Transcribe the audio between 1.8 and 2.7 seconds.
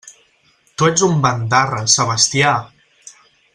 Sebastià!